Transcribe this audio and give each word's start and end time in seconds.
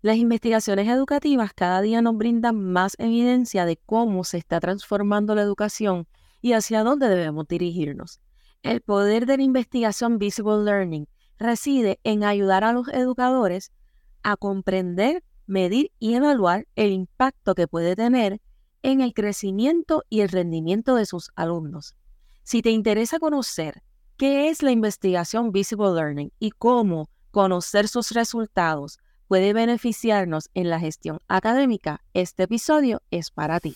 Las 0.00 0.16
investigaciones 0.16 0.86
educativas 0.86 1.52
cada 1.52 1.80
día 1.80 2.00
nos 2.02 2.16
brindan 2.16 2.72
más 2.72 2.94
evidencia 2.98 3.64
de 3.64 3.78
cómo 3.78 4.22
se 4.22 4.38
está 4.38 4.60
transformando 4.60 5.34
la 5.34 5.42
educación 5.42 6.06
y 6.40 6.52
hacia 6.52 6.84
dónde 6.84 7.08
debemos 7.08 7.48
dirigirnos. 7.48 8.20
El 8.62 8.80
poder 8.80 9.26
de 9.26 9.38
la 9.38 9.42
investigación 9.42 10.20
Visible 10.20 10.62
Learning 10.62 11.08
reside 11.36 11.98
en 12.04 12.22
ayudar 12.22 12.62
a 12.62 12.72
los 12.72 12.86
educadores 12.88 13.72
a 14.22 14.36
comprender, 14.36 15.24
medir 15.48 15.90
y 15.98 16.14
evaluar 16.14 16.68
el 16.76 16.92
impacto 16.92 17.56
que 17.56 17.66
puede 17.66 17.96
tener 17.96 18.40
en 18.82 19.00
el 19.00 19.12
crecimiento 19.14 20.04
y 20.08 20.20
el 20.20 20.28
rendimiento 20.28 20.94
de 20.94 21.06
sus 21.06 21.32
alumnos. 21.34 21.96
Si 22.44 22.62
te 22.62 22.70
interesa 22.70 23.18
conocer 23.18 23.82
qué 24.16 24.48
es 24.48 24.62
la 24.62 24.70
investigación 24.70 25.50
Visible 25.50 25.92
Learning 25.92 26.32
y 26.38 26.52
cómo 26.52 27.10
conocer 27.32 27.88
sus 27.88 28.12
resultados 28.12 29.00
puede 29.28 29.52
beneficiarnos 29.52 30.48
en 30.54 30.70
la 30.70 30.80
gestión 30.80 31.20
académica, 31.28 32.00
este 32.14 32.44
episodio 32.44 33.02
es 33.10 33.30
para 33.30 33.60
ti. 33.60 33.74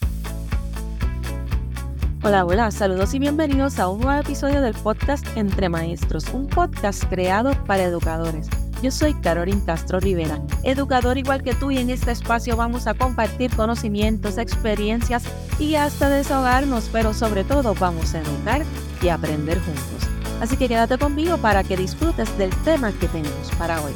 Hola, 2.25 2.45
hola, 2.47 2.71
saludos 2.71 3.13
y 3.15 3.19
bienvenidos 3.19 3.79
a 3.79 3.89
un 3.89 4.01
nuevo 4.01 4.19
episodio 4.19 4.63
del 4.63 4.75
podcast 4.75 5.27
Entre 5.37 5.69
Maestros, 5.69 6.29
un 6.33 6.47
podcast 6.47 7.05
creado 7.05 7.53
para 7.65 7.83
educadores. 7.83 8.49
Yo 8.83 8.91
soy 8.91 9.13
Carolyn 9.15 9.61
Castro 9.61 10.01
Rivera, 10.01 10.41
educador 10.63 11.19
igual 11.19 11.43
que 11.43 11.55
tú 11.55 11.71
y 11.71 11.79
en 11.79 11.91
este 11.91 12.13
espacio 12.13 12.57
vamos 12.57 12.87
a 12.87 12.95
compartir 12.95 13.55
conocimientos, 13.55 14.39
experiencias 14.39 15.25
y 15.59 15.75
hasta 15.75 16.09
desahogarnos, 16.09 16.89
pero 16.93 17.13
sobre 17.13 17.45
todo 17.45 17.75
vamos 17.75 18.15
a 18.15 18.21
educar 18.21 18.63
y 19.03 19.09
aprender 19.09 19.61
juntos. 19.61 20.09
Así 20.41 20.57
que 20.57 20.69
quédate 20.69 20.97
conmigo 20.97 21.37
para 21.39 21.63
que 21.63 21.77
disfrutes 21.77 22.37
del 22.39 22.51
tema 22.65 22.91
que 22.93 23.07
tenemos 23.07 23.51
para 23.59 23.81
hoy. 23.83 23.93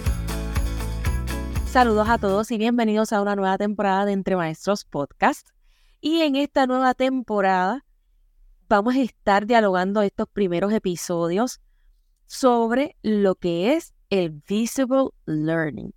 Saludos 1.67 2.09
a 2.09 2.17
todos 2.17 2.51
y 2.51 2.59
bienvenidos 2.59 3.13
a 3.13 3.21
una 3.21 3.37
nueva 3.37 3.59
temporada 3.59 4.07
de 4.07 4.13
Entre 4.13 4.35
Maestros 4.35 4.85
Podcast. 4.85 5.49
Y 6.01 6.23
en 6.23 6.37
esta 6.37 6.67
nueva 6.67 6.95
temporada 6.95 7.85
vamos 8.69 8.95
a 8.95 9.01
estar 9.01 9.47
dialogando 9.47 10.01
estos 10.01 10.29
primeros 10.29 10.73
episodios 10.73 11.61
sobre 12.27 12.97
lo 13.03 13.35
que 13.35 13.75
es 13.75 13.93
el 14.09 14.43
Visible 14.49 15.11
Learning. 15.27 15.93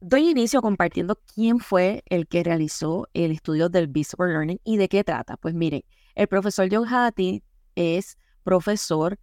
Doy 0.00 0.30
inicio 0.30 0.62
compartiendo 0.62 1.18
quién 1.34 1.58
fue 1.58 2.02
el 2.06 2.26
que 2.26 2.44
realizó 2.44 3.08
el 3.12 3.32
estudio 3.32 3.68
del 3.68 3.88
Visible 3.88 4.28
Learning 4.28 4.60
y 4.64 4.76
de 4.76 4.88
qué 4.88 5.04
trata. 5.04 5.36
Pues 5.36 5.54
miren, 5.54 5.82
el 6.14 6.28
profesor 6.28 6.68
John 6.70 6.86
Hattie 6.88 7.42
es 7.74 8.16
profesor 8.42 9.18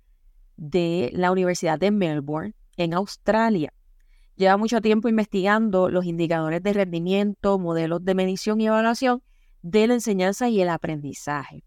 de 0.58 1.10
la 1.14 1.32
Universidad 1.32 1.80
de 1.80 1.92
Melbourne 1.92 2.54
en 2.78 2.94
Australia. 2.94 3.74
Lleva 4.36 4.58
mucho 4.58 4.82
tiempo 4.82 5.08
investigando 5.08 5.90
los 5.90 6.06
indicadores 6.06 6.62
de 6.62 6.74
rendimiento, 6.74 7.58
modelos 7.58 8.04
de 8.04 8.16
medición 8.16 8.60
y 8.60 8.68
evaluación 8.68 9.24
de 9.62 9.88
la 9.88 9.94
enseñanza 9.96 10.50
y 10.50 10.62
el 10.62 10.70
aprendizaje. 10.70 11.64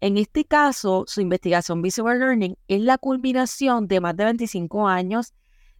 En 0.00 0.16
este 0.16 0.44
caso, 0.44 1.04
su 1.06 1.20
investigación 1.20 1.82
Visible 1.82 2.18
Learning 2.18 2.56
es 2.68 2.80
la 2.80 2.98
culminación 2.98 3.86
de 3.86 4.00
más 4.00 4.16
de 4.16 4.24
25 4.24 4.88
años 4.88 5.34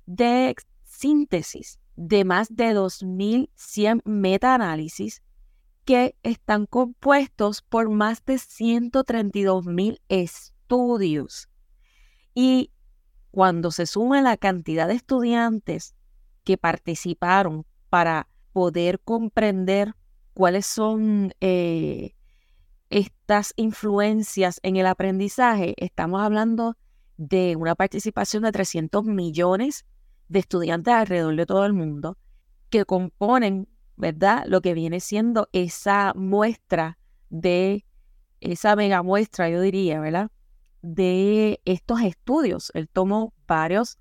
de 0.06 0.55
síntesis 0.84 1.81
de 1.97 2.25
más 2.25 2.55
de 2.56 2.75
2.100 2.75 4.01
metaanálisis 4.06 5.23
que 5.84 6.17
están 6.23 6.64
compuestos 6.64 7.61
por 7.61 7.91
más 7.91 8.25
de 8.25 8.34
132.000 8.34 10.01
estudios. 10.08 11.48
Y 12.34 12.73
cuando 13.31 13.70
se 13.70 13.84
suma 13.84 14.23
la 14.23 14.39
cantidad 14.39 14.89
de 14.89 14.95
estudiantes 14.95 15.95
que 16.50 16.58
participaron 16.58 17.64
para 17.90 18.26
poder 18.52 18.98
comprender 18.98 19.94
cuáles 20.34 20.66
son 20.66 21.32
eh, 21.40 22.16
estas 22.88 23.52
influencias 23.54 24.58
en 24.64 24.74
el 24.74 24.86
aprendizaje, 24.86 25.77
estamos 25.77 26.20
hablando 26.20 26.77
de 27.18 27.55
una 27.55 27.77
participación 27.77 28.42
de 28.42 28.50
300 28.50 29.05
millones 29.05 29.84
de 30.27 30.40
estudiantes 30.40 30.92
alrededor 30.92 31.36
de 31.36 31.46
todo 31.46 31.64
el 31.64 31.72
mundo 31.72 32.18
que 32.68 32.84
componen, 32.84 33.68
¿verdad? 33.94 34.42
Lo 34.48 34.60
que 34.60 34.74
viene 34.74 34.98
siendo 34.98 35.48
esa 35.52 36.14
muestra 36.16 36.98
de, 37.28 37.84
esa 38.40 38.74
mega 38.74 39.05
muestra, 39.05 39.48
yo 39.50 39.60
diría, 39.60 40.00
¿verdad? 40.00 40.33
De 40.83 41.60
estos 41.64 42.00
estudios. 42.00 42.72
Él 42.74 42.89
tomó 42.89 43.34
varios 43.46 44.00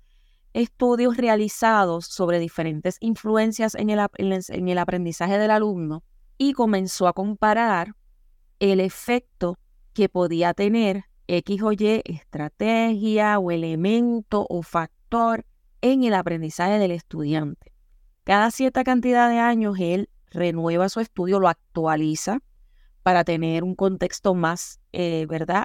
estudios 0.52 1.16
realizados 1.16 2.06
sobre 2.06 2.38
diferentes 2.38 2.96
influencias 3.00 3.74
en 3.74 3.90
el, 3.90 4.00
en 4.18 4.68
el 4.68 4.78
aprendizaje 4.78 5.38
del 5.38 5.50
alumno 5.50 6.02
y 6.38 6.52
comenzó 6.52 7.06
a 7.06 7.12
comparar 7.12 7.94
el 8.58 8.80
efecto 8.80 9.58
que 9.92 10.08
podía 10.08 10.54
tener 10.54 11.04
X 11.26 11.62
o 11.62 11.72
Y 11.72 12.02
estrategia 12.04 13.38
o 13.38 13.50
elemento 13.50 14.46
o 14.48 14.62
factor 14.62 15.44
en 15.80 16.04
el 16.04 16.14
aprendizaje 16.14 16.78
del 16.78 16.90
estudiante. 16.90 17.72
Cada 18.24 18.50
cierta 18.50 18.84
cantidad 18.84 19.28
de 19.28 19.38
años 19.38 19.76
él 19.78 20.10
renueva 20.30 20.88
su 20.88 21.00
estudio, 21.00 21.40
lo 21.40 21.48
actualiza 21.48 22.40
para 23.02 23.24
tener 23.24 23.64
un 23.64 23.74
contexto 23.74 24.34
más, 24.34 24.80
eh, 24.92 25.26
¿verdad?, 25.28 25.64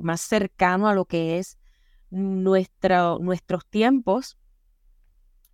más 0.00 0.20
cercano 0.20 0.88
a 0.88 0.94
lo 0.94 1.04
que 1.04 1.38
es 1.38 1.58
nuestros 2.12 3.66
tiempos 3.66 4.36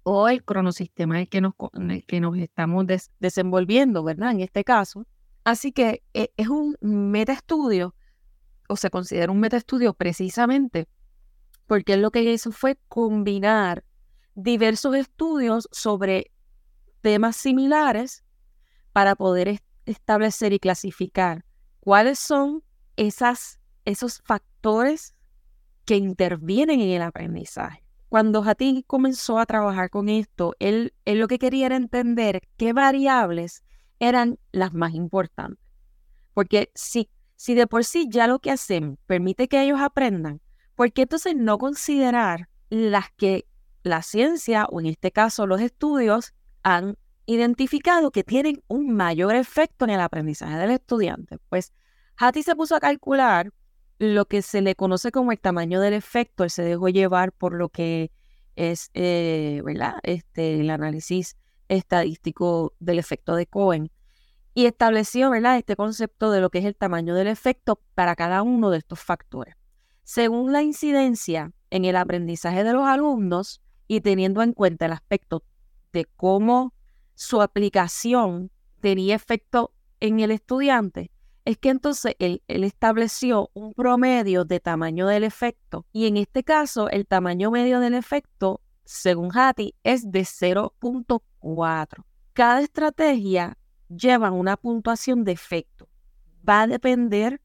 o 0.03 0.29
el 0.29 0.45
cronosistema 0.45 1.17
en 1.17 1.21
el 1.23 1.29
que 1.29 1.41
nos, 1.41 1.55
que 2.07 2.21
nos 2.21 2.37
estamos 2.37 2.87
desenvolviendo, 3.19 4.03
¿verdad? 4.03 4.33
En 4.33 4.41
este 4.41 4.65
caso. 4.65 5.07
Así 5.45 5.73
que 5.73 6.03
eh, 6.15 6.31
es 6.37 6.49
un 6.49 6.77
metaestudio, 6.81 7.95
o 8.69 8.77
se 8.77 8.91
considera 8.91 9.33
un 9.33 9.41
metaestudio 9.41 9.95
precisamente 9.95 10.89
porque 11.67 11.97
lo 11.97 12.11
que 12.11 12.23
hizo 12.23 12.51
fue 12.51 12.79
combinar 12.89 13.85
diversos 14.35 14.97
estudios 14.97 15.69
sobre 15.71 16.33
temas 17.03 17.37
similares 17.37 18.25
para 18.93 19.15
poder 19.15 19.61
establecer 19.85 20.53
y 20.53 20.59
clasificar 20.59 21.45
cuáles 21.81 22.19
son 22.19 22.65
esas, 22.97 23.61
esos 23.85 24.23
factores 24.25 25.15
que 25.89 25.97
intervienen 25.97 26.83
en 26.83 26.91
el 26.91 27.01
aprendizaje. 27.01 27.83
Cuando 28.11 28.43
Hattie 28.43 28.85
comenzó 28.87 29.39
a 29.39 29.47
trabajar 29.47 29.89
con 29.89 30.11
esto, 30.11 30.55
él, 30.59 30.93
él 31.07 31.19
lo 31.19 31.29
que 31.29 31.39
quería 31.39 31.65
era 31.65 31.77
entender 31.77 32.43
qué 32.59 32.75
variables 32.75 33.65
eran 33.99 34.39
las 34.53 34.75
más 34.75 34.93
importantes. 34.93 35.65
Porque 36.35 36.71
si, 36.75 37.09
si 37.37 37.55
de 37.55 37.67
por 37.67 37.87
sí 37.87 38.07
ya 38.11 38.27
lo 38.27 38.39
que 38.39 38.51
hacen 38.51 38.99
permite 39.07 39.49
que 39.49 39.63
ellos 39.63 39.81
aprendan, 39.81 40.43
¿por 40.75 40.93
qué 40.93 41.03
entonces 41.03 41.35
no 41.35 41.57
considerar 41.57 42.51
las 42.69 43.07
que 43.17 43.47
la 43.83 44.03
ciencia, 44.03 44.67
o 44.67 44.81
en 44.81 44.87
este 44.87 45.11
caso 45.11 45.47
los 45.47 45.63
estudios, 45.63 46.35
han 46.65 46.99
identificado 47.25 48.11
que 48.11 48.25
tienen 48.25 48.63
un 48.69 48.95
mayor 48.95 49.35
efecto 49.35 49.87
en 49.87 49.93
el 49.93 50.01
aprendizaje 50.01 50.59
del 50.59 50.73
estudiante? 50.73 51.39
Pues 51.49 51.73
Hattie 52.19 52.43
se 52.43 52.55
puso 52.55 52.77
a 52.77 52.81
calcular 52.81 53.51
lo 53.99 54.27
que 54.27 54.43
se 54.43 54.63
le 54.63 54.75
conoce 54.75 55.11
como 55.11 55.33
el 55.33 55.41
tamaño 55.41 55.81
del 55.81 55.95
efecto, 55.95 56.45
él 56.45 56.51
se 56.51 56.63
dejó 56.63 56.89
llevar 56.89 57.33
por 57.33 57.55
lo 57.55 57.69
que 57.69 58.11
es 58.57 58.91
eh, 58.95 59.63
Este, 60.03 60.61
el 60.61 60.71
análisis 60.71 61.37
estadístico 61.69 62.75
del 62.81 62.99
efecto 62.99 63.37
de 63.37 63.47
Cohen 63.47 63.91
y 64.55 64.67
estableció 64.67 65.31
¿verdad? 65.31 65.57
este 65.57 65.77
concepto 65.77 66.31
de 66.31 66.41
lo 66.41 66.51
que 66.51 66.59
es 66.59 66.65
el 66.65 66.75
tamaño 66.75 67.15
del 67.15 67.29
efecto 67.29 67.81
para 67.95 68.17
cada 68.17 68.43
uno 68.43 68.71
de 68.71 68.79
estos 68.79 68.99
factores. 68.99 69.55
Según 70.03 70.53
la 70.53 70.63
incidencia 70.63 71.53
en 71.71 71.85
el 71.85 71.95
aprendizaje 71.97 72.65
de 72.65 72.73
los 72.73 72.85
alumnos 72.85 73.61
y 73.87 74.01
teniendo 74.01 74.43
en 74.43 74.55
cuenta 74.55 74.87
el 74.87 74.93
aspecto 74.93 75.45
de 75.93 76.07
cómo 76.07 76.75
su 77.15 77.43
aplicación 77.43 78.51
tenía 78.81 79.15
efecto 79.15 79.73
en 80.01 80.21
el 80.21 80.31
estudiante, 80.31 81.11
es 81.49 81.57
que 81.57 81.71
entonces 81.71 82.15
él, 82.19 82.43
estableció 82.47 83.51
un 83.55 83.73
promedio 83.73 84.45
de 84.45 84.61
tamaño 84.61 85.07
del 85.07 85.25
efecto 85.25 85.87
y 85.93 86.07
en 86.07 86.19
este 86.19 86.45
caso 86.45 86.91
el 86.91 87.07
tamaño 87.07 87.51
medio 87.51 87.81
del 87.81 87.95
efecto, 87.95 88.61
según 88.85 89.31
Hattie, 89.35 89.75
es 89.83 90.13
de 90.13 90.21
0.4. 90.25 92.05
Cada 92.35 92.61
estrategia 92.61 93.57
lleva 93.89 94.31
una 94.31 94.59
puntuación 94.59 95.25
de 95.25 95.33
efecto. 95.33 95.89
Va 96.47 96.61
a 96.61 96.67
depender 96.67 97.41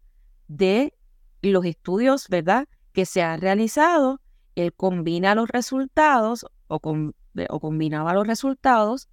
de 0.49 0.93
los 1.41 1.63
estudios, 1.63 2.27
¿verdad?, 2.27 2.67
que 2.91 3.05
se 3.05 3.23
han 3.23 3.39
realizado. 3.39 4.19
Él 4.55 4.73
combina 4.73 5.33
los 5.33 5.47
resultados 5.47 6.45
o, 6.67 6.75
o 6.75 7.59
combinaba 7.61 8.13
los 8.13 8.27
resultados 8.27 9.07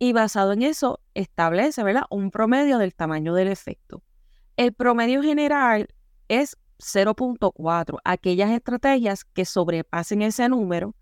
y 0.00 0.12
basado 0.12 0.54
en 0.54 0.62
eso 0.62 0.98
establece, 1.14 1.84
¿verdad?, 1.84 2.02
un 2.10 2.32
promedio 2.32 2.78
del 2.78 2.96
tamaño 2.96 3.32
del 3.32 3.46
efecto. 3.46 4.02
El 4.58 4.72
promedio 4.72 5.22
general 5.22 5.86
es 6.26 6.58
0.4. 6.78 7.98
Aquellas 8.02 8.50
estrategias 8.50 9.24
que 9.24 9.44
sobrepasen 9.44 10.20
ese 10.20 10.48
número, 10.48 10.96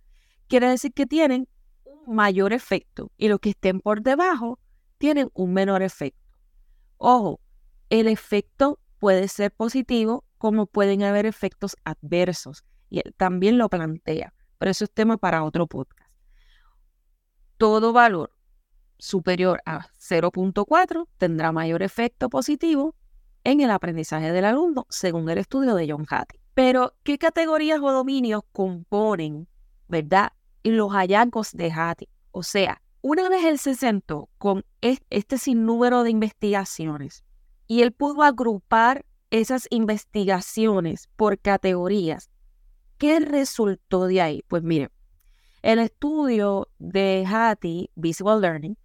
quiere 0.47 0.69
decir 0.69 0.93
que 0.93 1.06
tienen 1.06 1.49
un 1.85 2.14
mayor 2.14 2.53
efecto 2.53 3.11
y 3.17 3.29
los 3.29 3.41
que 3.41 3.49
estén 3.50 3.81
por 3.81 4.03
debajo 4.03 4.58
tienen 4.99 5.31
un 5.32 5.55
menor 5.55 5.81
efecto. 5.81 6.20
Ojo, 6.99 7.41
el 7.88 8.08
efecto 8.08 8.79
puede 8.99 9.26
ser 9.26 9.53
positivo 9.53 10.23
como 10.37 10.67
pueden 10.67 11.03
haber 11.03 11.25
efectos 11.25 11.76
adversos 11.82 12.62
y 12.91 12.99
él 12.99 13.14
también 13.17 13.56
lo 13.56 13.70
plantea, 13.70 14.35
pero 14.58 14.70
eso 14.70 14.85
es 14.85 14.91
tema 14.91 15.17
para 15.17 15.43
otro 15.43 15.67
podcast. 15.67 16.12
Todo 17.56 17.94
valor 17.94 18.32
superior 18.99 19.62
a 19.64 19.88
0.4 19.99 21.08
tendrá 21.17 21.53
mayor 21.53 21.82
efecto 21.82 22.29
positivo 22.29 22.94
en 23.46 23.60
el 23.60 23.70
aprendizaje 23.70 24.32
del 24.32 24.44
alumno, 24.44 24.87
según 24.90 25.31
el 25.31 25.38
estudio 25.38 25.76
de 25.76 25.88
John 25.88 26.04
Hattie. 26.10 26.40
Pero, 26.54 26.94
¿qué 27.04 27.16
categorías 27.16 27.78
o 27.81 27.93
dominios 27.93 28.43
componen, 28.50 29.46
verdad, 29.87 30.32
los 30.64 30.90
hallazgos 30.90 31.52
de 31.52 31.70
Hattie? 31.70 32.08
O 32.32 32.43
sea, 32.43 32.82
una 33.02 33.28
vez 33.28 33.44
él 33.44 33.60
se 33.60 33.76
sentó 33.76 34.28
con 34.38 34.64
este 34.81 35.38
sinnúmero 35.38 36.02
de 36.02 36.10
investigaciones 36.10 37.22
y 37.69 37.82
él 37.82 37.93
pudo 37.93 38.25
agrupar 38.25 39.04
esas 39.31 39.69
investigaciones 39.70 41.08
por 41.14 41.38
categorías, 41.38 42.31
¿qué 42.98 43.20
resultó 43.20 44.08
de 44.08 44.22
ahí? 44.22 44.43
Pues 44.48 44.64
mire, 44.64 44.90
el 45.62 45.78
estudio 45.78 46.66
de 46.81 47.25
Hattie, 47.28 47.90
Visual 47.94 48.40
Learning, 48.40 48.76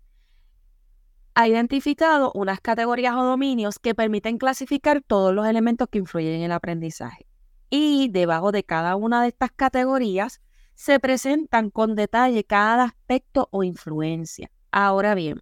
ha 1.33 1.47
identificado 1.47 2.31
unas 2.33 2.59
categorías 2.59 3.15
o 3.15 3.23
dominios 3.23 3.79
que 3.79 3.95
permiten 3.95 4.37
clasificar 4.37 5.01
todos 5.01 5.33
los 5.33 5.47
elementos 5.47 5.87
que 5.89 5.99
influyen 5.99 6.35
en 6.35 6.41
el 6.43 6.51
aprendizaje. 6.51 7.27
Y 7.69 8.09
debajo 8.09 8.51
de 8.51 8.63
cada 8.63 8.95
una 8.95 9.21
de 9.21 9.29
estas 9.29 9.51
categorías 9.51 10.41
se 10.75 10.99
presentan 10.99 11.69
con 11.69 11.95
detalle 11.95 12.43
cada 12.43 12.83
aspecto 12.83 13.47
o 13.51 13.63
influencia. 13.63 14.51
Ahora 14.71 15.15
bien, 15.15 15.41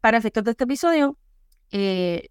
para 0.00 0.18
efectos 0.18 0.44
de 0.44 0.52
este 0.52 0.64
episodio, 0.64 1.16
eh, 1.70 2.30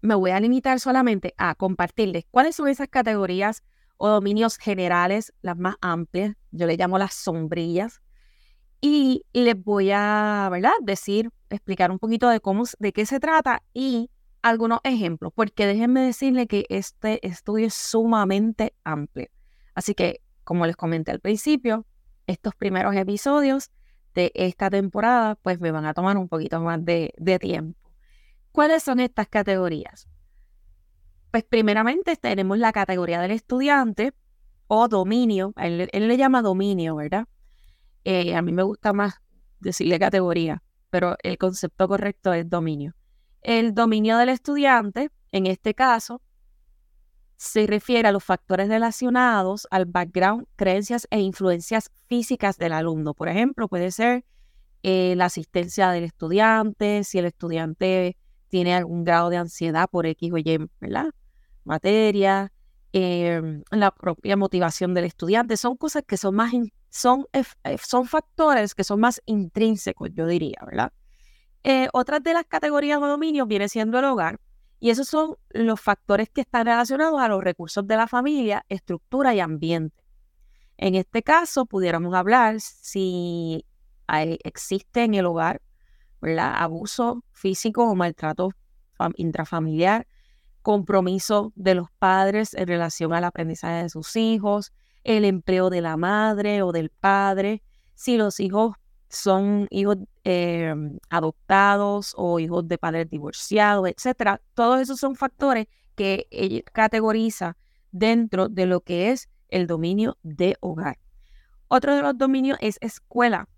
me 0.00 0.14
voy 0.14 0.30
a 0.30 0.40
limitar 0.40 0.80
solamente 0.80 1.34
a 1.36 1.54
compartirles 1.54 2.24
cuáles 2.30 2.56
son 2.56 2.68
esas 2.68 2.88
categorías 2.88 3.62
o 3.96 4.08
dominios 4.08 4.58
generales, 4.58 5.32
las 5.42 5.56
más 5.56 5.76
amplias, 5.80 6.34
yo 6.50 6.66
le 6.66 6.76
llamo 6.76 6.98
las 6.98 7.14
sombrillas, 7.14 8.02
y 8.84 9.24
les 9.32 9.54
voy 9.62 9.92
a, 9.92 10.48
¿verdad?, 10.50 10.72
decir, 10.82 11.30
explicar 11.48 11.92
un 11.92 12.00
poquito 12.00 12.28
de 12.28 12.40
cómo, 12.40 12.64
de 12.80 12.92
qué 12.92 13.06
se 13.06 13.20
trata 13.20 13.62
y 13.72 14.10
algunos 14.42 14.80
ejemplos, 14.82 15.32
porque 15.34 15.66
déjenme 15.66 16.00
decirle 16.00 16.48
que 16.48 16.66
este 16.68 17.24
estudio 17.26 17.68
es 17.68 17.74
sumamente 17.74 18.74
amplio. 18.82 19.28
Así 19.76 19.94
que, 19.94 20.20
como 20.42 20.66
les 20.66 20.74
comenté 20.74 21.12
al 21.12 21.20
principio, 21.20 21.86
estos 22.26 22.56
primeros 22.56 22.96
episodios 22.96 23.70
de 24.14 24.32
esta 24.34 24.68
temporada, 24.68 25.36
pues 25.36 25.60
me 25.60 25.70
van 25.70 25.86
a 25.86 25.94
tomar 25.94 26.16
un 26.16 26.28
poquito 26.28 26.60
más 26.60 26.84
de, 26.84 27.14
tiempo. 27.40 27.78
¿Cuáles 28.50 28.82
son 28.82 28.98
estas 28.98 29.28
categorías? 29.28 30.08
Pues 31.30 31.44
primeramente 31.44 32.16
tenemos 32.16 32.58
la 32.58 32.72
categoría 32.72 33.20
del 33.20 33.30
estudiante 33.30 34.12
o 34.66 34.88
dominio, 34.88 35.54
él 35.56 35.88
le 35.92 36.16
llama 36.16 36.42
dominio, 36.42 36.96
¿verdad? 36.96 37.28
Eh, 38.04 38.34
a 38.34 38.42
mí 38.42 38.52
me 38.52 38.62
gusta 38.62 38.92
más 38.92 39.14
decirle 39.60 39.98
categoría, 39.98 40.62
pero 40.90 41.16
el 41.22 41.38
concepto 41.38 41.88
correcto 41.88 42.32
es 42.32 42.48
dominio. 42.48 42.94
El 43.42 43.74
dominio 43.74 44.18
del 44.18 44.28
estudiante, 44.28 45.10
en 45.32 45.46
este 45.46 45.74
caso, 45.74 46.20
se 47.36 47.66
refiere 47.66 48.06
a 48.08 48.12
los 48.12 48.22
factores 48.22 48.68
relacionados 48.68 49.66
al 49.72 49.86
background, 49.86 50.46
creencias 50.54 51.08
e 51.10 51.18
influencias 51.20 51.90
físicas 52.08 52.56
del 52.56 52.72
alumno. 52.72 53.14
Por 53.14 53.28
ejemplo, 53.28 53.66
puede 53.66 53.90
ser 53.90 54.24
eh, 54.84 55.14
la 55.16 55.24
asistencia 55.24 55.90
del 55.90 56.04
estudiante, 56.04 57.02
si 57.02 57.18
el 57.18 57.24
estudiante 57.24 58.16
tiene 58.48 58.74
algún 58.74 59.02
grado 59.02 59.30
de 59.30 59.38
ansiedad 59.38 59.88
por 59.90 60.06
X 60.06 60.32
o 60.32 60.38
Y, 60.38 60.70
¿verdad? 60.80 61.10
Materia, 61.64 62.52
em, 62.92 63.62
la 63.70 63.90
propia 63.90 64.36
motivación 64.36 64.94
del 64.94 65.06
estudiante. 65.06 65.56
Son 65.56 65.76
cosas 65.76 66.04
que 66.06 66.16
son 66.16 66.34
más 66.34 66.52
son, 66.92 67.26
eh, 67.32 67.42
son 67.82 68.06
factores 68.06 68.74
que 68.74 68.84
son 68.84 69.00
más 69.00 69.22
intrínsecos, 69.24 70.10
yo 70.12 70.26
diría, 70.26 70.58
¿verdad? 70.64 70.92
Eh, 71.64 71.88
otras 71.92 72.22
de 72.22 72.34
las 72.34 72.44
categorías 72.44 73.00
de 73.00 73.06
dominio 73.06 73.46
viene 73.46 73.68
siendo 73.68 73.98
el 73.98 74.04
hogar, 74.04 74.38
y 74.78 74.90
esos 74.90 75.08
son 75.08 75.36
los 75.50 75.80
factores 75.80 76.28
que 76.28 76.42
están 76.42 76.66
relacionados 76.66 77.20
a 77.20 77.28
los 77.28 77.42
recursos 77.42 77.86
de 77.86 77.96
la 77.96 78.08
familia, 78.08 78.64
estructura 78.68 79.34
y 79.34 79.40
ambiente. 79.40 80.04
En 80.76 80.94
este 80.94 81.22
caso, 81.22 81.64
pudiéramos 81.64 82.14
hablar 82.14 82.60
si 82.60 83.64
existe 84.44 85.04
en 85.04 85.14
el 85.14 85.24
hogar 85.24 85.62
¿verdad? 86.20 86.54
abuso 86.56 87.24
físico 87.30 87.84
o 87.84 87.94
maltrato 87.94 88.50
intrafamiliar, 89.16 90.06
compromiso 90.60 91.52
de 91.56 91.74
los 91.74 91.90
padres 91.98 92.54
en 92.54 92.66
relación 92.66 93.14
al 93.14 93.24
aprendizaje 93.24 93.84
de 93.84 93.88
sus 93.88 94.14
hijos, 94.14 94.72
el 95.04 95.24
empleo 95.24 95.70
de 95.70 95.80
la 95.80 95.96
madre 95.96 96.62
o 96.62 96.72
del 96.72 96.90
padre, 96.90 97.62
si 97.94 98.16
los 98.16 98.40
hijos 98.40 98.74
son 99.08 99.66
hijos 99.70 99.98
em, 100.24 100.98
adoptados 101.10 102.14
o 102.16 102.40
hijos 102.40 102.66
de 102.66 102.78
padres 102.78 103.10
divorciados, 103.10 103.88
etcétera. 103.88 104.40
Todos 104.54 104.80
esos 104.80 104.98
son 104.98 105.16
factores 105.16 105.66
que 105.94 106.26
ella 106.30 106.62
categoriza 106.72 107.56
dentro 107.90 108.48
de 108.48 108.66
lo 108.66 108.80
que 108.80 109.10
es 109.10 109.28
el 109.48 109.66
dominio 109.66 110.16
de 110.22 110.56
hogar. 110.60 110.98
Otro 111.68 111.94
de 111.94 112.02
los 112.02 112.16
dominios 112.16 112.58
es 112.60 112.78
escuela. 112.80 113.48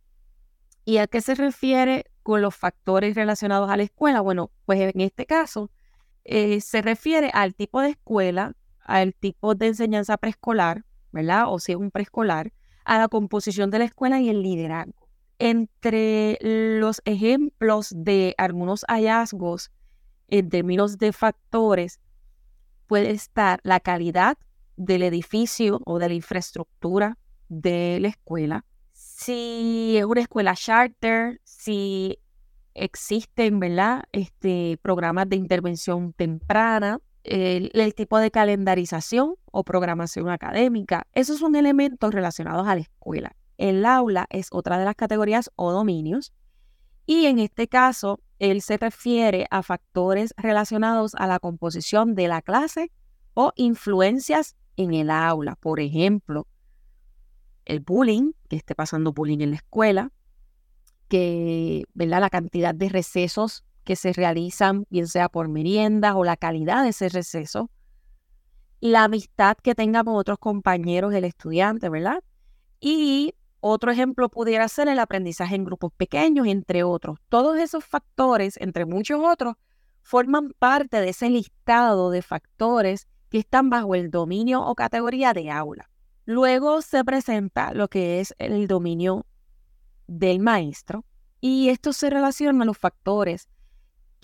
¿Y 0.85 0.99
a 0.99 1.07
qué 1.07 1.21
se 1.21 1.35
refiere 1.35 2.05
con 2.23 2.43
los 2.43 2.55
factores 2.55 3.15
relacionados 3.15 3.71
a 3.71 3.77
la 3.77 3.85
escuela? 3.85 4.21
Bueno, 4.21 4.51
pues 4.67 4.81
en 4.81 5.01
este 5.01 5.25
caso 5.25 5.71
eh, 6.25 6.61
se 6.61 6.83
refiere 6.83 7.31
al 7.33 7.55
tipo 7.55 7.81
de 7.81 7.91
escuela, 7.91 8.55
al 8.81 9.15
tipo 9.15 9.55
de 9.55 9.69
enseñanza 9.69 10.17
preescolar, 10.17 10.85
¿verdad? 11.15 11.45
O 11.49 11.59
si 11.59 11.73
es 11.73 11.79
un 11.79 11.91
preescolar, 11.91 12.53
a 12.85 12.99
la 12.99 13.09
composición 13.09 13.71
de 13.71 13.79
la 13.79 13.85
escuela 13.87 14.21
y 14.21 14.29
el 14.29 14.43
liderazgo. 14.43 15.09
Entre 15.39 16.39
los 16.43 17.01
ejemplos 17.07 17.93
de 17.97 18.35
algunos 18.37 18.85
hallazgos 18.89 19.71
en 20.29 20.51
términos 20.51 20.99
de 20.99 21.13
factores, 21.13 22.01
puede 22.87 23.11
estar 23.11 23.61
la 23.63 23.81
calidad 23.81 24.37
del 24.77 25.03
edificio 25.03 25.81
o 25.87 25.99
de 25.99 26.09
la 26.09 26.15
infraestructura 26.15 27.17
de 27.49 27.99
la 28.01 28.09
escuela. 28.09 28.65
Si 28.93 29.97
es 29.97 30.05
una 30.05 30.21
escuela 30.21 30.55
charter, 30.55 31.41
si 31.45 32.19
existen, 32.75 33.61
¿verdad? 33.61 34.05
Este, 34.13 34.79
programas 34.83 35.29
de 35.29 35.37
intervención 35.37 36.13
temprana, 36.13 36.99
el, 37.25 37.95
tipo 37.95 38.19
de 38.19 38.31
calendarización 38.31 39.35
o 39.51 39.65
programación 39.65 40.29
académica. 40.29 41.07
Esos 41.13 41.39
son 41.39 41.57
elementos 41.57 42.13
relacionados 42.13 42.67
a 42.69 42.75
la 42.75 42.83
escuela. 42.83 43.35
El 43.57 43.85
aula 43.85 44.27
es 44.31 44.49
otra 44.53 44.79
de 44.79 44.85
las 44.85 44.95
categorías 44.95 45.51
o 45.57 45.73
dominios. 45.73 46.33
Y 47.07 47.27
en 47.27 47.39
este 47.39 47.69
caso, 47.69 48.21
él 48.39 48.63
se 48.63 48.77
refiere 48.77 49.47
a 49.51 49.63
factores 49.63 50.35
relacionados 50.37 51.15
a 51.17 51.27
la 51.27 51.39
composición 51.39 52.15
de 52.15 52.29
la 52.29 52.43
clase 52.43 52.91
o 53.35 53.53
influencias 53.57 54.57
en 54.77 54.95
el 54.95 55.11
aula. 55.11 55.57
Por 55.57 55.81
ejemplo, 55.81 56.47
el 57.65 57.81
bullying, 57.81 58.33
que 58.49 58.57
esté 58.57 58.75
pasando 58.75 59.13
bullying 59.13 59.41
en 59.41 59.51
la 59.51 59.57
escuela, 59.57 60.13
que 61.09 61.85
¿verdad? 61.95 62.21
la 62.21 62.31
cantidad 62.31 62.75
de 62.75 62.89
recesos 62.89 63.65
que 63.85 63.97
se 63.97 64.13
realizan, 64.13 64.87
bien 64.91 65.07
sea 65.07 65.29
por 65.29 65.49
meriendas 65.49 66.15
o 66.17 66.25
la 66.25 66.37
calidad 66.37 66.83
de 66.83 66.91
ese 66.91 67.09
receso, 67.09 67.71
la 68.81 69.05
amistad 69.05 69.57
que 69.63 69.75
tenga 69.75 70.03
con 70.05 70.17
otros 70.17 70.39
compañeros 70.39 71.13
del 71.13 71.25
estudiante, 71.25 71.89
¿verdad? 71.89 72.23
Y 72.81 73.35
otro 73.61 73.91
ejemplo 73.91 74.29
pudiera 74.29 74.69
ser 74.69 74.89
el 74.89 74.99
aprendizaje 74.99 75.55
en 75.55 75.65
grupos 75.65 75.91
pequeños, 75.97 76.47
entre 76.47 76.83
otros. 76.83 77.19
Todos 77.31 77.59
esos 77.59 77.83
factores, 77.83 78.59
entre 78.61 78.85
muchos 78.85 79.21
otros, 79.25 79.55
forman 80.03 80.51
parte 80.59 81.01
de 81.01 81.09
ese 81.09 81.31
listado 81.31 82.11
de 82.11 82.21
factores 82.21 83.09
que 83.31 83.39
están 83.39 83.71
bajo 83.71 83.95
el 83.95 84.11
dominio 84.11 84.63
o 84.63 84.75
categoría 84.75 85.33
de 85.33 85.51
aula. 85.51 85.89
Luego 86.27 86.83
se 86.83 87.05
presenta 87.05 87.73
lo 87.73 87.89
que 87.89 88.21
es 88.21 88.35
el 88.39 88.67
dominio 88.67 89.25
del 90.07 90.41
maestro 90.41 91.05
y 91.41 91.71
esto 91.71 91.93
se 91.93 92.11
relaciona 92.11 92.65
a 92.65 92.67
los 92.67 92.77
factores 92.77 93.49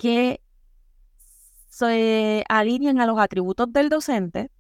que 0.01 0.41
se 1.69 2.43
alinean 2.49 3.03
a 3.03 3.07
los 3.07 3.19
atributos 3.19 3.71
del 3.71 3.91
docente, 3.91 4.51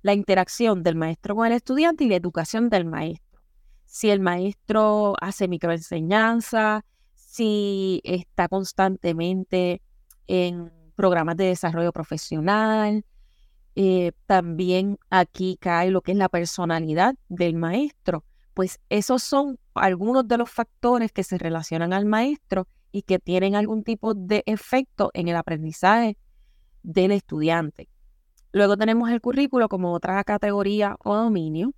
la 0.00 0.14
interacción 0.14 0.82
del 0.82 0.96
maestro 0.96 1.36
con 1.36 1.46
el 1.46 1.52
estudiante 1.52 2.04
y 2.04 2.08
la 2.08 2.16
educación 2.16 2.70
del 2.70 2.86
maestro. 2.86 3.42
Si 3.84 4.08
el 4.08 4.20
maestro 4.20 5.12
hace 5.20 5.46
microenseñanza, 5.46 6.86
si 7.14 8.00
está 8.02 8.48
constantemente 8.48 9.82
en 10.26 10.72
programas 10.96 11.36
de 11.36 11.48
desarrollo 11.48 11.92
profesional, 11.92 13.04
eh, 13.74 14.12
también 14.24 14.98
aquí 15.10 15.58
cae 15.60 15.90
lo 15.90 16.00
que 16.00 16.12
es 16.12 16.18
la 16.18 16.30
personalidad 16.30 17.14
del 17.28 17.56
maestro, 17.56 18.24
pues 18.54 18.80
esos 18.88 19.22
son 19.22 19.58
algunos 19.74 20.26
de 20.26 20.38
los 20.38 20.50
factores 20.50 21.12
que 21.12 21.24
se 21.24 21.36
relacionan 21.36 21.92
al 21.92 22.06
maestro 22.06 22.66
y 22.92 23.02
que 23.02 23.18
tienen 23.18 23.54
algún 23.54 23.84
tipo 23.84 24.14
de 24.14 24.42
efecto 24.46 25.10
en 25.14 25.28
el 25.28 25.36
aprendizaje 25.36 26.16
del 26.82 27.12
estudiante. 27.12 27.88
Luego 28.52 28.76
tenemos 28.76 29.10
el 29.10 29.20
currículo 29.20 29.68
como 29.68 29.92
otra 29.92 30.22
categoría 30.24 30.96
o 31.04 31.14
dominio. 31.16 31.74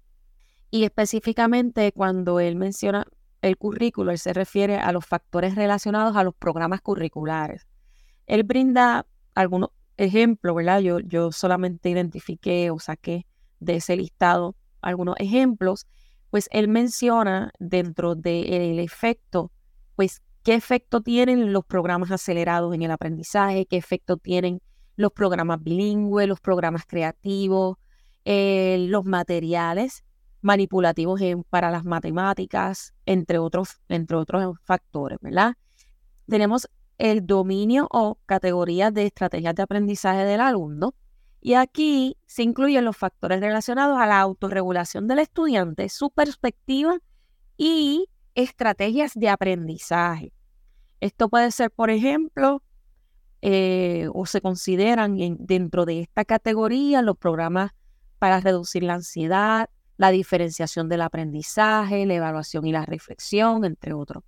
Y 0.70 0.84
específicamente 0.84 1.92
cuando 1.92 2.38
él 2.38 2.54
menciona 2.54 3.04
el 3.42 3.56
currículo, 3.56 4.12
él 4.12 4.18
se 4.18 4.32
refiere 4.32 4.76
a 4.76 4.92
los 4.92 5.04
factores 5.04 5.56
relacionados 5.56 6.16
a 6.16 6.22
los 6.22 6.34
programas 6.34 6.80
curriculares. 6.80 7.66
Él 8.26 8.44
brinda 8.44 9.06
algunos 9.34 9.70
ejemplos, 9.96 10.54
¿verdad? 10.54 10.80
Yo, 10.80 11.00
yo 11.00 11.32
solamente 11.32 11.90
identifiqué 11.90 12.70
o 12.70 12.78
saqué 12.78 13.26
de 13.58 13.76
ese 13.76 13.96
listado 13.96 14.54
algunos 14.80 15.16
ejemplos, 15.18 15.86
pues 16.30 16.48
él 16.52 16.68
menciona 16.68 17.52
dentro 17.58 18.14
del 18.14 18.78
efecto, 18.78 19.50
pues 19.96 20.22
qué 20.42 20.54
efecto 20.54 21.00
tienen 21.00 21.52
los 21.52 21.64
programas 21.64 22.10
acelerados 22.10 22.74
en 22.74 22.82
el 22.82 22.90
aprendizaje, 22.90 23.66
qué 23.66 23.76
efecto 23.76 24.16
tienen 24.16 24.60
los 24.96 25.12
programas 25.12 25.62
bilingües, 25.62 26.28
los 26.28 26.40
programas 26.40 26.84
creativos, 26.86 27.76
eh, 28.24 28.86
los 28.88 29.04
materiales 29.04 30.04
manipulativos 30.42 31.20
para 31.48 31.70
las 31.70 31.84
matemáticas, 31.84 32.94
entre 33.06 33.38
otros, 33.38 33.80
entre 33.88 34.16
otros 34.16 34.56
factores, 34.64 35.18
¿verdad? 35.20 35.54
Tenemos 36.26 36.68
el 36.98 37.26
dominio 37.26 37.88
o 37.90 38.18
categorías 38.26 38.92
de 38.92 39.06
estrategias 39.06 39.54
de 39.54 39.62
aprendizaje 39.62 40.24
del 40.24 40.40
alumno. 40.40 40.94
Y 41.40 41.54
aquí 41.54 42.18
se 42.26 42.42
incluyen 42.42 42.84
los 42.84 42.96
factores 42.96 43.40
relacionados 43.40 43.98
a 43.98 44.06
la 44.06 44.20
autorregulación 44.20 45.08
del 45.08 45.20
estudiante, 45.20 45.88
su 45.88 46.10
perspectiva 46.10 46.98
y 47.56 48.06
estrategias 48.34 49.12
de 49.14 49.28
aprendizaje. 49.28 50.32
Esto 51.00 51.28
puede 51.28 51.50
ser, 51.50 51.70
por 51.70 51.90
ejemplo, 51.90 52.62
eh, 53.42 54.08
o 54.12 54.26
se 54.26 54.40
consideran 54.40 55.16
dentro 55.38 55.86
de 55.86 56.00
esta 56.00 56.24
categoría 56.24 57.00
los 57.00 57.16
programas 57.16 57.72
para 58.18 58.40
reducir 58.40 58.82
la 58.82 58.94
ansiedad, 58.94 59.70
la 59.96 60.10
diferenciación 60.10 60.88
del 60.88 61.00
aprendizaje, 61.00 62.04
la 62.06 62.14
evaluación 62.14 62.66
y 62.66 62.72
la 62.72 62.84
reflexión, 62.84 63.64
entre 63.64 63.94
otros. 63.94 64.24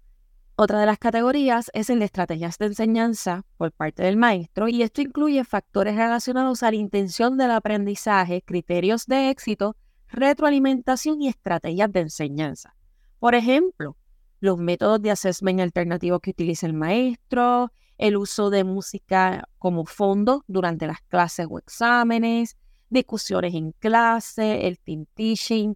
Otra 0.54 0.80
de 0.80 0.87
las 0.87 0.99
categorías 0.99 1.71
es 1.75 1.90
el 1.90 1.99
de 1.99 2.04
estrategias 2.06 2.59
de 2.59 2.66
enseñanza 2.66 3.42
por 3.56 3.73
parte 3.73 4.02
del 4.02 4.16
maestro 4.16 4.68
y 4.68 4.82
esto 4.82 5.00
incluye 5.00 5.44
factores 5.44 5.97
relacionados 5.97 6.62
a 6.62 6.71
la 6.71 6.76
intención 6.76 7.37
del 7.37 7.50
aprendizaje, 7.50 8.42
criterios 8.42 9.06
de 9.06 9.30
éxito, 9.30 9.76
retroalimentación 10.09 11.23
y 11.23 11.28
estrategias 11.28 11.90
de 11.90 12.00
enseñanza. 12.00 12.75
Por 13.23 13.37
ejemplo, 13.37 13.97
los 14.41 14.59
métodos 14.59 15.00
de 15.00 15.12
assessment 15.12 15.61
alternativos 15.61 16.19
que 16.21 16.31
utiliza 16.31 16.67
el 16.67 16.73
maestro, 16.73 17.71
el 17.97 18.17
uso 18.17 18.50
de 18.50 18.64
música 18.64 19.49
como 19.59 19.87
fondo 19.87 20.43
durante 20.49 20.88
las 20.88 21.02
clases 21.02 21.47
o 21.49 21.61
exámenes, 21.61 22.57
discusiones 22.91 23.55
en 23.55 23.71
clase, 23.79 24.67
el 24.67 24.81
team 24.81 25.07
teaching, 25.14 25.75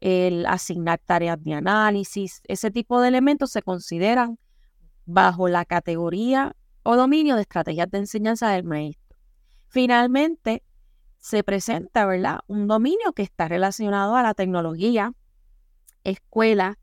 el 0.00 0.44
asignar 0.46 0.98
tareas 0.98 1.40
de 1.44 1.54
análisis. 1.54 2.42
Ese 2.48 2.72
tipo 2.72 3.00
de 3.00 3.06
elementos 3.06 3.52
se 3.52 3.62
consideran 3.62 4.40
bajo 5.06 5.46
la 5.46 5.64
categoría 5.64 6.56
o 6.82 6.96
dominio 6.96 7.36
de 7.36 7.42
estrategias 7.42 7.88
de 7.88 7.98
enseñanza 7.98 8.50
del 8.50 8.64
maestro. 8.64 9.16
Finalmente, 9.68 10.64
se 11.18 11.44
presenta, 11.44 12.04
¿verdad? 12.04 12.40
Un 12.48 12.66
dominio 12.66 13.12
que 13.12 13.22
está 13.22 13.46
relacionado 13.46 14.16
a 14.16 14.24
la 14.24 14.34
tecnología, 14.34 15.12
escuela 16.02 16.79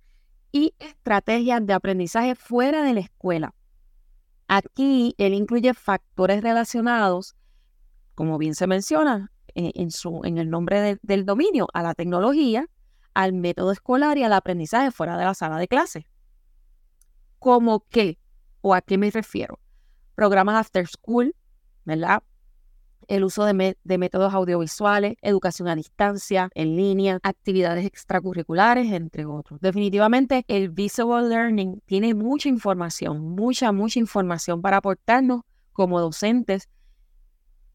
y 0.51 0.73
estrategias 0.79 1.65
de 1.65 1.73
aprendizaje 1.73 2.35
fuera 2.35 2.83
de 2.83 2.93
la 2.93 2.99
escuela. 3.01 3.53
Aquí 4.47 5.13
él 5.17 5.33
incluye 5.33 5.73
factores 5.73 6.41
relacionados, 6.41 7.35
como 8.15 8.37
bien 8.37 8.55
se 8.55 8.67
menciona 8.67 9.31
eh, 9.55 9.71
en, 9.75 9.91
su, 9.91 10.21
en 10.23 10.37
el 10.37 10.49
nombre 10.49 10.97
del 11.01 11.25
dominio, 11.25 11.67
a 11.73 11.83
la 11.83 11.93
tecnología, 11.93 12.67
al 13.13 13.33
método 13.33 13.71
escolar 13.71 14.17
y 14.17 14.23
al 14.23 14.33
aprendizaje 14.33 14.91
fuera 14.91 15.17
de 15.17 15.25
la 15.25 15.33
sala 15.33 15.57
de 15.57 15.67
clase. 15.67 16.07
¿Cómo 17.39 17.85
qué? 17.89 18.17
¿O 18.61 18.73
a 18.73 18.81
qué 18.81 18.97
me 18.97 19.11
refiero? 19.11 19.59
Programas 20.15 20.55
after 20.55 20.87
school, 20.87 21.35
¿verdad? 21.83 22.23
El 23.07 23.23
uso 23.23 23.45
de, 23.45 23.97
métodos 23.97 24.33
audiovisuales, 24.33 25.15
educación 25.21 25.67
a 25.67 25.75
distancia, 25.75 26.49
en 26.53 26.75
línea, 26.75 27.19
actividades 27.23 27.85
extracurriculares, 27.85 28.91
entre 28.91 29.25
otros. 29.25 29.59
Definitivamente, 29.61 30.43
el 30.47 30.69
Visual 30.69 31.29
Learning 31.29 31.81
tiene 31.85 32.13
mucha 32.13 32.49
información, 32.49 33.21
mucha, 33.21 33.71
mucha 33.71 33.99
información 33.99 34.61
para 34.61 34.77
aportarnos 34.77 35.41
como 35.73 35.99
docentes 35.99 36.69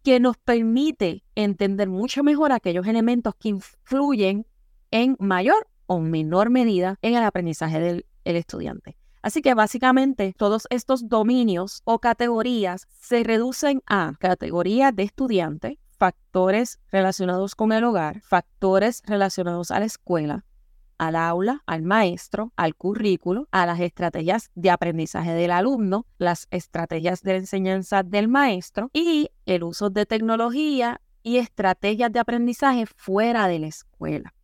que 0.03 0.21
nos 0.21 0.37
permite 0.37 1.23
entender 1.35 1.89
mucho 1.89 2.23
mejor 2.23 2.53
aquellos 2.53 2.87
elementos 2.87 3.35
que 3.37 3.51
influyen 3.51 4.47
en 4.91 5.17
mayor 5.21 5.69
o 5.87 6.01
menor 6.01 6.51
medida 6.51 6.99
en 7.03 7.15
el 7.15 7.23
aprendizaje 7.23 7.81
del 7.81 8.05
estudiante. 8.25 8.97
Así 9.23 9.41
que 9.41 9.55
básicamente 9.55 10.35
todos 10.37 10.67
estos 10.69 11.09
dominios 11.09 11.83
o 11.85 12.00
categorías 12.00 12.88
se 12.91 13.23
reducen 13.23 13.83
a 13.87 14.14
categorías 14.19 14.95
de 14.95 15.05
estudiante, 15.05 15.79
factores 15.97 16.81
relacionados 16.91 17.55
con 17.55 17.71
el 17.71 17.85
hogar, 17.85 18.21
factores 18.23 19.02
relacionados 19.07 19.71
a 19.71 19.79
la 19.79 19.87
escuela, 19.87 20.45
al 20.99 21.14
aula, 21.14 21.62
al 21.67 21.83
maestro, 21.83 22.52
al 22.57 22.75
currículo, 22.75 23.47
a 23.52 23.64
las 23.64 23.79
estrategias 23.79 24.50
de 24.57 24.71
aprendizaje 24.71 25.33
del 25.33 25.52
alumno, 25.52 26.07
las 26.19 26.49
estrategias 26.50 27.23
de 27.23 27.37
enseñanza 27.37 28.02
del 28.02 28.26
maestro 28.26 28.91
y 28.93 29.31
el 29.47 29.62
uso 29.62 29.91
de 29.91 30.05
tecnología 30.05 31.00
y 31.23 31.37
estrategias 31.37 32.12
de 32.12 32.19
aprendizaje 32.19 32.87
fuera 32.87 33.47
de 33.47 33.61
la 33.61 33.69
escuela. 33.69 34.35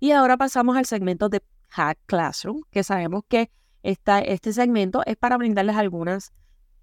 Y 0.00 0.10
ahora 0.10 0.36
pasamos 0.36 0.76
al 0.76 0.84
segmento 0.84 1.30
de 1.30 1.40
Hack 1.74 1.98
Classroom, 2.06 2.62
que 2.70 2.84
sabemos 2.84 3.24
que 3.28 3.50
este 3.82 4.52
segmento 4.52 5.02
es 5.06 5.16
para 5.16 5.36
brindarles 5.36 5.76
algunas 5.76 6.32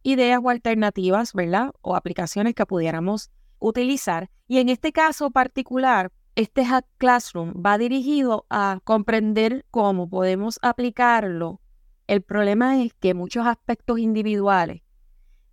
ideas 0.03 0.39
o 0.43 0.50
alternativas, 0.50 1.33
¿verdad? 1.33 1.71
O 1.81 1.95
aplicaciones 1.95 2.53
que 2.53 2.65
pudiéramos 2.65 3.31
utilizar. 3.60 4.29
Y 4.48 4.60
en 4.60 4.69
este 4.69 4.91
caso 4.91 5.31
particular, 5.31 6.12
este 6.36 6.65
Hack 6.65 6.86
Classroom 6.98 7.53
va 7.65 7.77
dirigido 7.77 8.45
a 8.50 8.79
comprender 8.83 9.65
cómo 9.71 10.10
podemos 10.10 10.60
aplicarlo. 10.62 11.62
El 12.07 12.21
problema 12.21 12.83
es 12.83 12.93
que 12.93 13.13
muchos 13.13 13.48
aspectos 13.48 14.00
individuales 14.00 14.81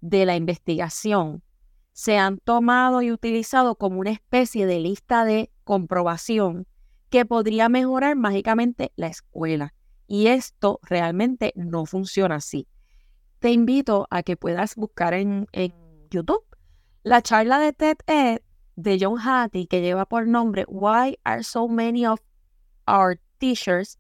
de 0.00 0.26
la 0.26 0.34
investigación 0.34 1.42
se 1.92 2.18
han 2.18 2.38
tomado 2.38 3.02
y 3.02 3.12
utilizado 3.12 3.76
como 3.76 4.00
una 4.00 4.10
especie 4.10 4.66
de 4.66 4.80
lista 4.80 5.24
de 5.24 5.50
comprobación 5.64 6.66
que 7.10 7.24
podría 7.24 7.68
mejorar 7.68 8.16
mágicamente 8.16 8.92
la 8.96 9.08
escuela. 9.08 9.74
Y 10.06 10.28
esto 10.28 10.80
realmente 10.82 11.52
no 11.54 11.86
funciona 11.86 12.36
así. 12.36 12.66
Te 13.40 13.52
invito 13.52 14.06
a 14.10 14.22
que 14.22 14.36
puedas 14.36 14.74
buscar 14.74 15.14
en, 15.14 15.46
YouTube 16.10 16.42
la 17.02 17.20
charla 17.20 17.58
de 17.58 17.74
TED 17.74 17.98
Ed 18.06 18.40
de 18.76 18.98
John 18.98 19.18
Hattie 19.18 19.66
que 19.66 19.82
lleva 19.82 20.06
por 20.06 20.26
nombre 20.26 20.64
Why 20.66 21.18
are 21.24 21.42
so 21.42 21.68
many 21.68 22.06
of 22.06 22.18
our 22.86 23.20
teachers 23.38 23.98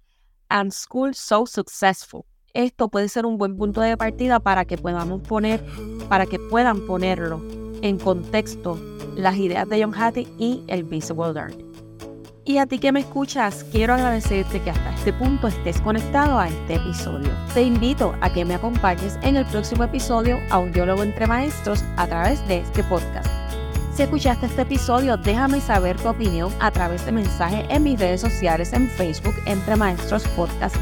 and 0.48 0.72
schools 0.72 1.18
so 1.18 1.44
successful? 1.44 2.24
Esto 2.54 2.88
puede 2.88 3.10
ser 3.10 3.26
un 3.26 3.36
buen 3.36 3.56
punto 3.56 3.82
de 3.82 3.96
partida 3.98 4.40
para 4.40 4.64
que 4.64 4.78
podamos 4.78 5.20
poner, 5.20 5.62
para 6.08 6.24
que 6.24 6.38
puedan 6.38 6.86
ponerlo 6.86 7.42
en 7.82 7.98
contexto 7.98 8.80
las 9.16 9.36
ideas 9.36 9.68
de 9.68 9.82
John 9.82 9.94
Hattie 9.94 10.26
y 10.38 10.64
el 10.68 10.84
Visible 10.84 11.34
Learning. 11.34 11.67
Y 12.48 12.56
a 12.56 12.64
ti 12.64 12.78
que 12.78 12.92
me 12.92 13.00
escuchas, 13.00 13.62
quiero 13.72 13.92
agradecerte 13.92 14.62
que 14.62 14.70
hasta 14.70 14.94
este 14.94 15.12
punto 15.12 15.48
estés 15.48 15.82
conectado 15.82 16.38
a 16.38 16.48
este 16.48 16.76
episodio. 16.76 17.28
Te 17.52 17.60
invito 17.60 18.14
a 18.22 18.32
que 18.32 18.42
me 18.46 18.54
acompañes 18.54 19.18
en 19.20 19.36
el 19.36 19.44
próximo 19.44 19.84
episodio 19.84 20.38
a 20.48 20.56
un 20.56 20.72
diálogo 20.72 21.02
entre 21.02 21.26
maestros 21.26 21.84
a 21.98 22.06
través 22.06 22.48
de 22.48 22.60
este 22.60 22.82
podcast. 22.84 23.28
Si 23.94 24.02
escuchaste 24.02 24.46
este 24.46 24.62
episodio, 24.62 25.18
déjame 25.18 25.60
saber 25.60 25.98
tu 25.98 26.08
opinión 26.08 26.50
a 26.58 26.70
través 26.70 27.04
de 27.04 27.12
mensaje 27.12 27.66
en 27.68 27.82
mis 27.82 28.00
redes 28.00 28.22
sociales 28.22 28.72
en 28.72 28.88
Facebook 28.88 29.34
Entre 29.44 29.76
Maestros 29.76 30.26
Podcast 30.28 30.76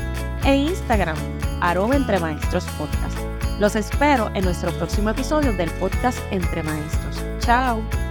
e 0.45 0.55
Instagram 0.55 1.17
arroba 1.63 1.97
Entre 1.97 2.21
Maestros 2.21 2.65
Podcast. 2.79 3.19
Los 3.59 3.75
espero 3.75 4.31
en 4.35 4.45
nuestro 4.45 4.71
próximo 4.79 5.11
episodio 5.11 5.53
del 5.55 5.73
podcast 5.81 6.21
Entre 6.31 6.63
Maestros. 6.63 7.25
Chao. 7.41 8.06